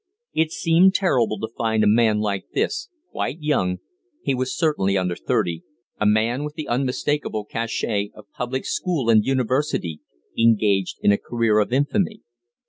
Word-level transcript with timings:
It 0.33 0.51
seemed 0.51 0.95
terrible 0.95 1.37
to 1.37 1.47
find 1.55 1.83
a 1.83 1.87
man 1.87 2.21
like 2.21 2.45
this, 2.55 2.89
quite 3.11 3.39
young 3.39 3.77
he 4.23 4.33
was 4.33 4.57
certainly 4.57 4.97
under 4.97 5.15
thirty 5.15 5.61
a 5.99 6.07
man 6.07 6.43
with 6.43 6.55
the 6.55 6.67
unmistakable 6.67 7.45
cachet 7.45 8.09
of 8.15 8.25
public 8.31 8.65
school 8.65 9.11
and 9.11 9.23
university, 9.23 9.99
engaged 10.35 10.97
in 11.03 11.11
a 11.11 11.19
career 11.19 11.59
of 11.59 11.71
infamy. 11.71 12.23